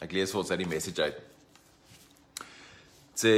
[0.00, 1.18] Ek lees vir ons uit die message uit.
[3.18, 3.34] Sê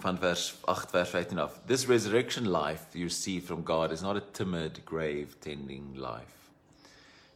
[0.00, 1.60] van vers 8 vers 15 af.
[1.66, 6.50] This resurrection life you receive from God is not a timid grave tending life.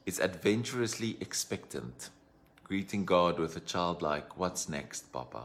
[0.07, 2.11] It's adventurously expectant,
[2.65, 5.45] greeting God with a childlike what's next, papa.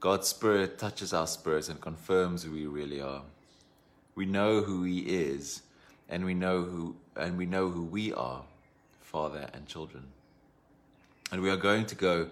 [0.00, 3.22] God's spirit touches our spirits and confirms who we really are.
[4.14, 5.62] We know who he is
[6.08, 8.42] and we know who and we know who we are,
[9.00, 10.04] father and children.
[11.32, 12.28] And we are going to go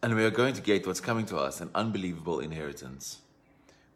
[0.00, 3.18] and we are going to get what's coming to us an unbelievable inheritance.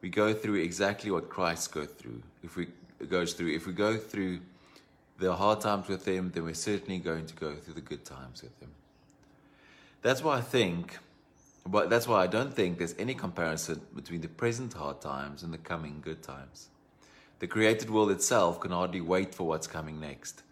[0.01, 2.23] We go through exactly what Christ goes through.
[2.43, 2.69] If we
[3.09, 4.41] goes through, if we go through
[5.19, 8.43] the hard times with him, then we're certainly going to go through the good times
[8.43, 8.71] with him.
[10.03, 10.99] That's why I think,
[11.65, 15.53] but that's why I don't think there's any comparison between the present hard times and
[15.53, 16.69] the coming good times.
[17.39, 20.43] The created world itself can hardly wait for what's coming next.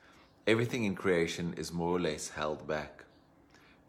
[0.47, 3.05] Everything in creation is more or less held back.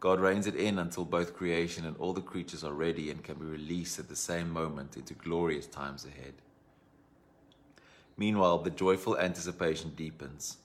[0.02, 3.36] God reins it in until both creation and all the creatures are ready and can
[3.36, 6.34] be released at the same moment into glorious times ahead.
[8.16, 10.56] Meanwhile, the joyful anticipation deepens.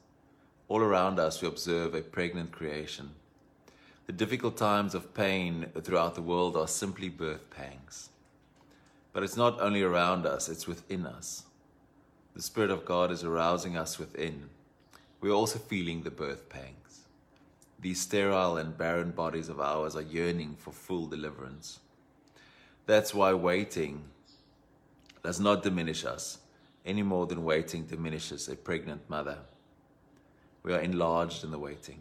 [0.67, 3.11] All around us, we observe a pregnant creation.
[4.07, 8.09] The difficult times of pain throughout the world are simply birth pangs.
[9.13, 11.43] But it's not only around us, it's within us.
[12.33, 14.49] The Spirit of God is arousing us within.
[15.21, 17.01] We're also feeling the birth pangs.
[17.79, 21.79] These sterile and barren bodies of ours are yearning for full deliverance.
[22.85, 24.05] That's why waiting
[25.23, 26.39] does not diminish us
[26.85, 29.37] any more than waiting diminishes a pregnant mother.
[30.63, 31.99] We are enlarged in the waiting.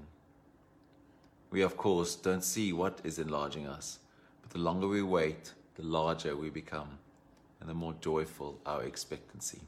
[1.50, 3.98] We, of course, don't see what is enlarging us,
[4.42, 6.98] but the longer we wait, the larger we become,
[7.60, 9.60] and the more joyful our expectancy.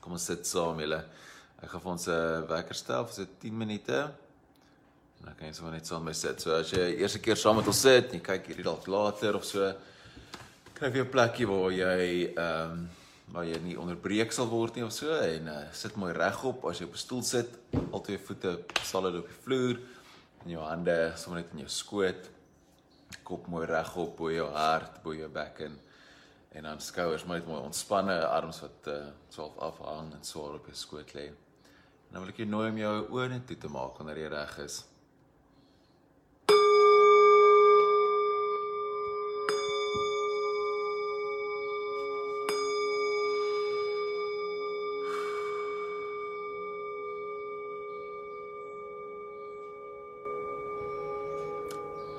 [0.00, 0.46] Kom ons sit.
[1.58, 3.98] Ek gaan vir ons 'n wekker stel vir so 10 minute.
[5.18, 6.40] En dan kan jy sommer net saam met my sit.
[6.40, 9.44] So as jy eerste keer saam met ons sit, jy kyk hierdie dalk later of
[9.44, 9.72] so,
[10.74, 12.88] kry jy 'n plekjie waar jy ehm um,
[13.32, 16.78] waar jy nie onderbreek sal word nie of so en uh, sit mooi regop as
[16.78, 17.50] jy op 'n stoel sit,
[17.92, 19.76] al twee voete solid op die vloer
[20.44, 22.30] en jou hande sommer net in jou skoot.
[23.24, 25.78] Kop mooi regop bo jou hart, bo jou bekken
[26.52, 30.74] en dan skouers mooi mooi ontspanne, arms wat uh, swaalf afhang en swaar op jou
[30.74, 31.28] skoot lê.
[32.08, 34.54] En dan wil ek jou nooi om jou oë toe te maak wanneer jy reg
[34.64, 34.84] is.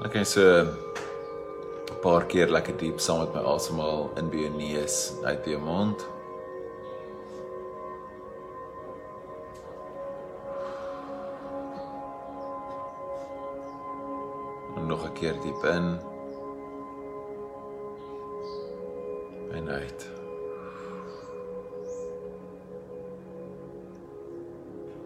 [0.05, 4.95] Okay, so 'n paar keer lekker diep saam met my asemhaal in by jou neus
[5.23, 6.18] uit jou mond.
[14.89, 15.87] Nog 'n keer diep in.
[19.51, 20.01] En uit.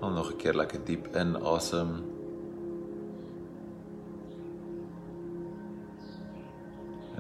[0.02, 1.44] En nog 'n keer lekker diep in asem.
[1.46, 2.14] Awesome.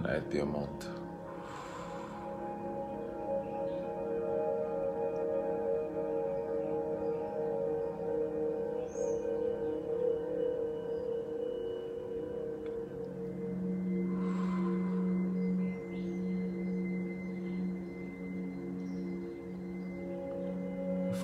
[0.04, 1.03] en uit jou mond.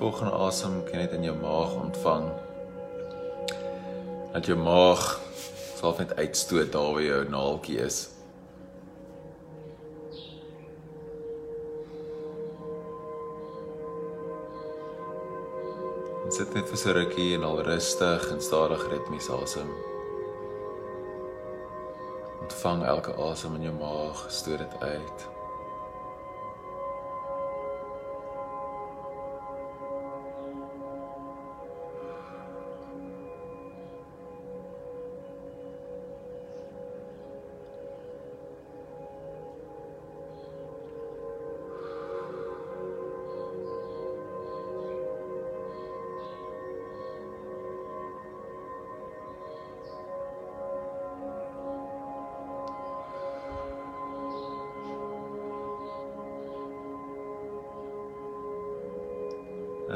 [0.10, 2.32] Volgende asem kan net in jou maag ontvang.
[4.34, 5.04] Dat jou maag
[5.78, 8.00] sal net uitstoot daar waar jou naaltjie is.
[16.26, 19.70] En sit net vir so rukkie en al rustig en stadig ritmies asem.
[22.42, 25.30] Ontvang elke asem in jou maag, stoot dit uit.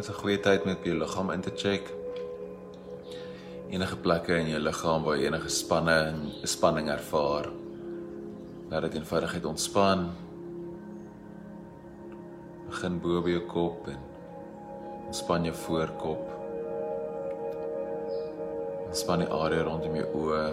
[0.03, 1.83] Is 'n goeie tyd met jou liggaam in te check.
[3.69, 7.47] Enige plekke in jou liggaam waar jy enige spanning, spanning ervaar.
[8.69, 10.11] Laat dit eenvoudigheid ontspan.
[12.67, 14.01] Begin bo by jou kop en
[15.05, 16.23] ontspan jou voorkop.
[18.91, 20.45] Span die area rondom jou oë.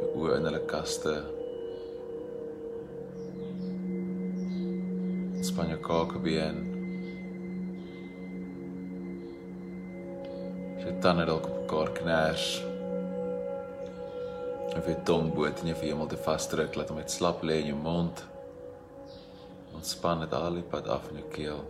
[0.00, 1.16] Jou oë in hulle kaste.
[5.42, 6.77] Span jou kakebeen.
[11.00, 12.44] Tande dalk op mekaar kners.
[14.74, 17.70] Of jy tong bo teen jou hemel te vasdruk, laat hom net slap lê in
[17.70, 18.22] jou mond.
[19.78, 21.62] Ontspan dit al die pad af in jou keel.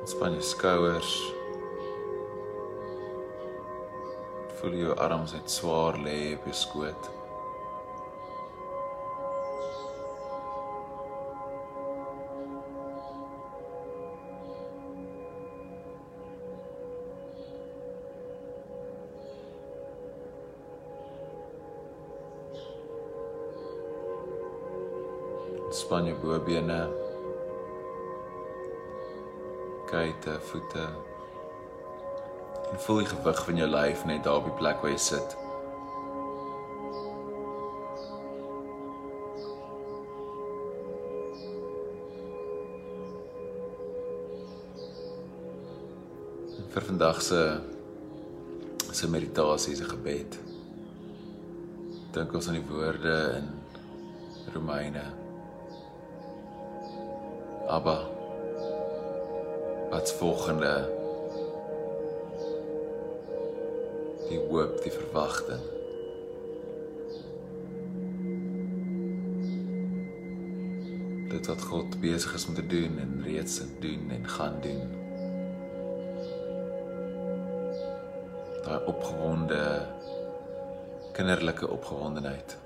[0.00, 1.14] Ontspan jou skouers.
[4.58, 7.14] Voel jou arms net swaar lê op jou skoot.
[25.70, 26.88] Ontspan jou bobene.
[29.86, 30.86] Kuite, voete.
[32.72, 35.36] En voel die gewig van jou lyf net daar op die plek waar jy sit.
[46.58, 47.46] En vir vandag se
[48.90, 50.42] se meditasie se gebed.
[52.10, 53.52] Dink ons aan die woorde in
[54.50, 55.29] Romeine.
[57.70, 58.00] Abba.
[59.90, 60.90] Wat's volgende?
[64.28, 65.60] Die hoop, die verwagting.
[71.30, 74.90] Dit wat God besig is om te doen en reeds doen en gaan doen.
[78.64, 79.86] Daai opgewonde
[81.12, 82.58] kinderlike opgewondenheid.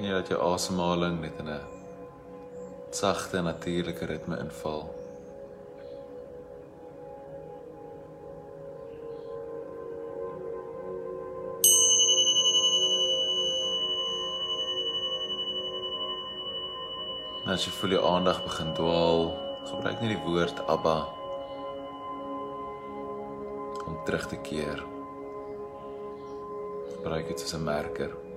[0.00, 1.60] Kan jy dat jou asemhaling net in 'n
[2.90, 4.88] sagte natuurlike ritme inval.
[17.44, 19.36] En as jy voel jou aandag begin dwaal,
[19.68, 20.98] gebruik net die woord Abba
[23.86, 24.80] om terug te keer.
[26.96, 28.29] Gebruik dit as 'n merker.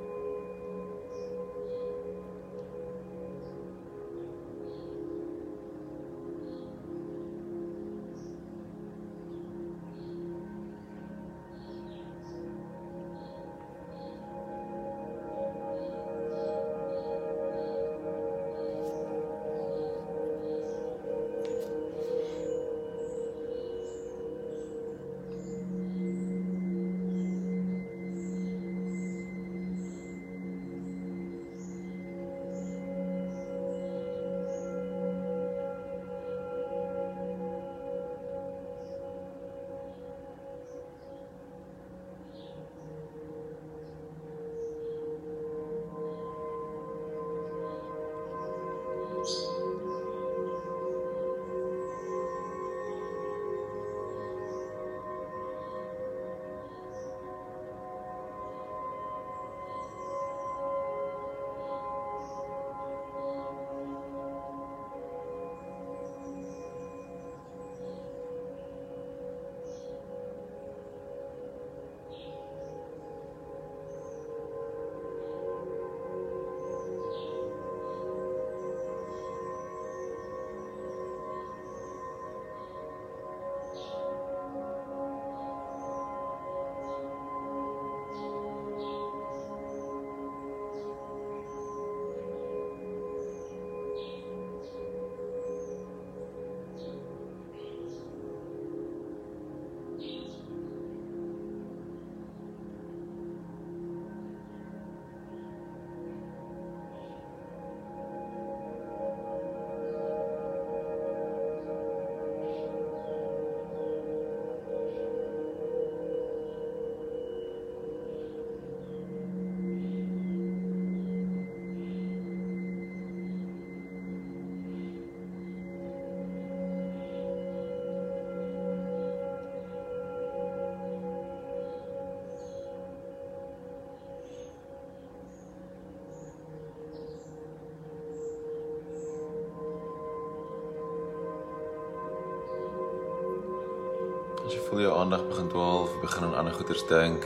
[144.54, 147.24] As jy voel jou aandag begin dwaal of begin aan ander goeters dink,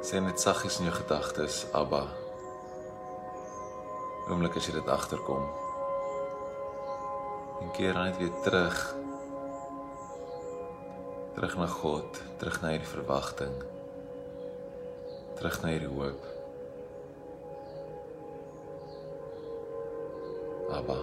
[0.00, 2.06] sê net saggies in jou gedagtes, Abba.
[4.32, 5.44] Oomblik as jy dit agterkom.
[7.60, 8.80] En keer dan net weer terug.
[11.36, 13.60] Terug na God, terug na hierdie verwagting.
[15.36, 16.24] Terug na hierdie hoop.
[20.72, 21.00] Abba.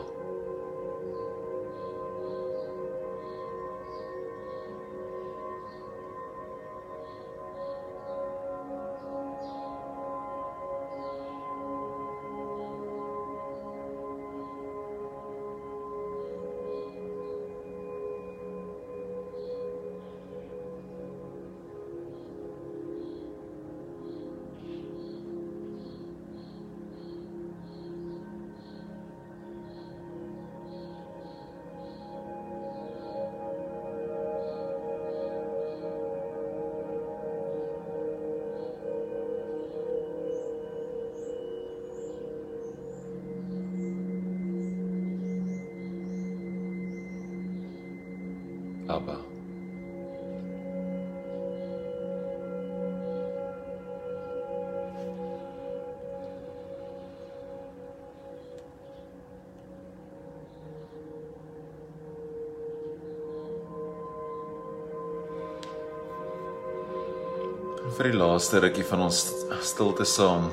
[67.96, 69.22] Vir die laaste rukkie van ons
[69.64, 70.50] stilte saam.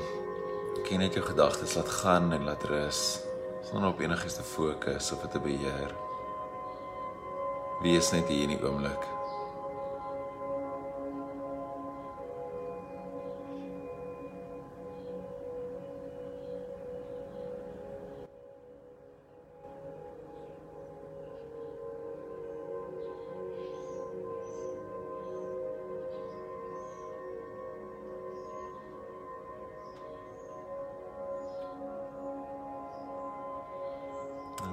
[0.87, 3.01] Ken net jou gedagtes laat gaan en laat rus.
[3.67, 5.91] Sonder op enigiets te fokus of te beheer.
[7.83, 9.03] Wees net hier in die oomblik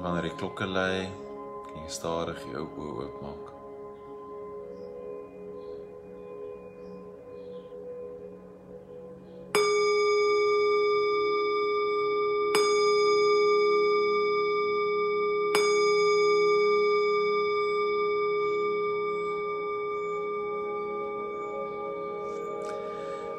[0.01, 1.09] wanneer die klokke lui,
[1.69, 3.47] kan jy stadig jou oë oopmaak.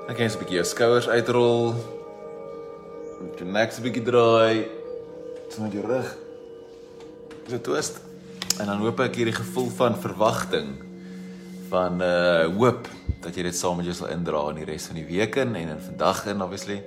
[0.07, 1.73] Dan kan jy 'n bietjie jou skouers uitrol.
[3.21, 4.69] Met jou nek 'n bietjie draai.
[5.49, 6.30] So met jou rug
[7.47, 7.99] so twist.
[8.59, 10.73] En dan hoop ek hierdie gevoel van verwagting
[11.71, 12.89] van uh hoop
[13.23, 15.55] dat jy dit saam met jou sal indra in die res van die week in
[15.55, 16.81] en in vandag in obviously.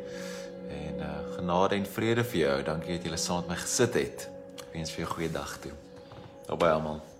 [0.68, 2.60] En uh genade en vrede vir jou.
[2.68, 4.28] Dankie dat jy saam met my gesit het.
[4.68, 5.74] Ek wens vir jou 'n goeie dag toe.
[6.48, 7.13] Naby almal.